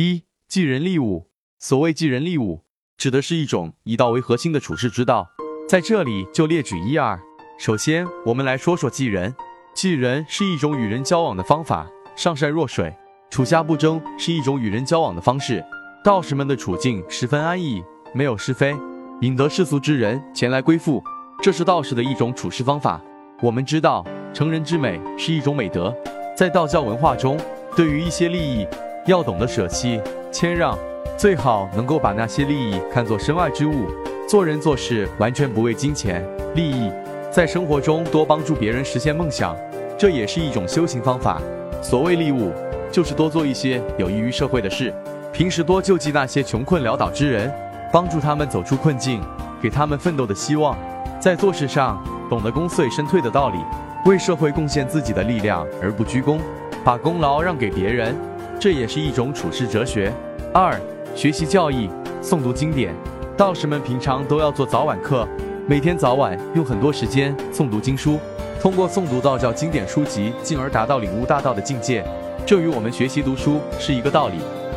[0.00, 1.28] 一、济人利物。
[1.58, 2.64] 所谓济人利物，
[2.96, 5.28] 指的是一种以道为核心的处世之道。
[5.68, 7.20] 在这里就列举一二。
[7.58, 9.34] 首先，我们来说说济人。
[9.74, 11.86] 济人是一种与人交往的方法，
[12.16, 12.90] 上善若水，
[13.28, 15.62] 处下不争是一种与人交往的方式。
[16.02, 18.74] 道士们的处境十分安逸，没有是非，
[19.20, 21.04] 引得世俗之人前来归附，
[21.42, 22.98] 这是道士的一种处事方法。
[23.42, 25.94] 我们知道，成人之美是一种美德，
[26.34, 27.38] 在道教文化中，
[27.76, 28.66] 对于一些利益，
[29.10, 30.00] 要懂得舍弃、
[30.30, 30.78] 谦让，
[31.18, 33.88] 最好能够把那些利益看作身外之物，
[34.28, 36.24] 做人做事完全不为金钱
[36.54, 36.88] 利益。
[37.28, 39.56] 在生活中多帮助别人实现梦想，
[39.98, 41.42] 这也是一种修行方法。
[41.82, 42.52] 所谓利物，
[42.92, 44.94] 就是多做一些有益于社会的事。
[45.32, 47.52] 平时多救济那些穷困潦倒之人，
[47.92, 49.20] 帮助他们走出困境，
[49.60, 50.78] 给他们奋斗的希望。
[51.18, 53.58] 在做事上，懂得功遂身退的道理，
[54.06, 56.38] 为社会贡献自己的力量而不居功，
[56.84, 58.14] 把功劳让给别人，
[58.60, 60.12] 这也是一种处世哲学。
[60.52, 60.78] 二、
[61.16, 61.88] 学习教义，
[62.22, 62.94] 诵读经典。
[63.34, 65.26] 道士们平常都要做早晚课。
[65.66, 68.18] 每天早晚用很多时间诵读经书，
[68.60, 72.04] 通过诵读道教经典书籍，进而达到领悟大道的境界。
[72.44, 74.34] 这与我们学习读书是一个道理。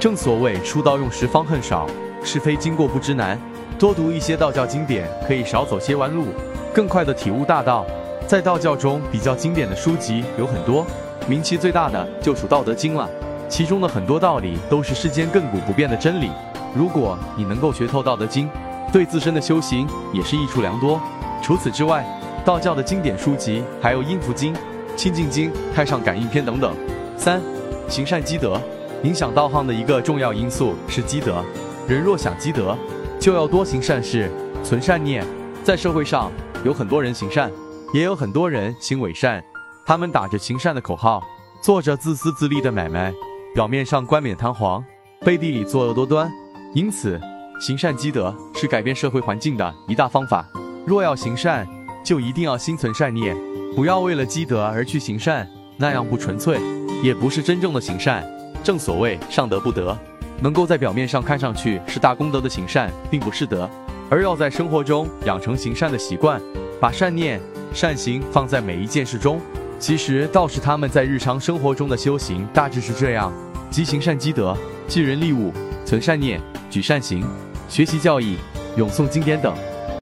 [0.00, 1.86] 正所谓书到用时方恨少，
[2.24, 3.38] 是非经过不知难。
[3.78, 6.28] 多读一些道教经典，可以少走些弯路，
[6.72, 7.84] 更快的体悟大道。
[8.26, 10.86] 在道教中比较经典的书籍有很多，
[11.28, 13.06] 名气最大的就属《道德经》了。
[13.48, 16.30] 其中的很多道理都是世间亘古不变的真理。
[16.74, 18.48] 如果你能够学透《道德经》，
[18.92, 21.00] 对自身的修行也是益处良多。
[21.42, 22.04] 除此之外，
[22.44, 24.54] 道教的经典书籍还有《阴符经》
[24.96, 26.74] 《清净经》《太上感应篇》等等。
[27.16, 27.40] 三、
[27.88, 28.60] 行善积德，
[29.02, 31.42] 影响道行的一个重要因素是积德。
[31.88, 32.76] 人若想积德，
[33.18, 34.30] 就要多行善事，
[34.62, 35.24] 存善念。
[35.64, 36.30] 在社会上，
[36.64, 37.50] 有很多人行善，
[37.92, 39.42] 也有很多人行伪善。
[39.84, 41.22] 他们打着行善的口号，
[41.60, 43.12] 做着自私自利的买卖，
[43.56, 44.84] 表面上冠冕堂皇，
[45.20, 46.30] 背地里作恶多端。
[46.74, 47.18] 因此，
[47.58, 50.46] 行善积德是改变社会环境的一大方法。
[50.84, 51.66] 若要行善，
[52.04, 53.34] 就一定要心存善念，
[53.74, 56.60] 不要为了积德而去行善，那样不纯粹，
[57.02, 58.22] 也不是真正的行善。
[58.62, 59.96] 正所谓上德不德，
[60.42, 63.66] 能够在表面上看上去是大功德的行善，并不是德，
[64.10, 66.38] 而要在生活中养成行善的习惯，
[66.78, 67.40] 把善念、
[67.72, 69.40] 善行放在每一件事中。
[69.78, 73.30] 其实倒是他们在日常生活中的修行大致是这样：
[73.70, 74.56] 积行善积德，
[74.88, 75.52] 济人利物，
[75.84, 76.40] 存善念，
[76.70, 77.24] 举善行。
[77.68, 78.36] 学习教义、
[78.76, 79.54] 咏诵经典等。